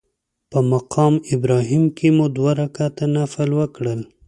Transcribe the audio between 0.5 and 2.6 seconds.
په مقام ابراهیم کې مو دوه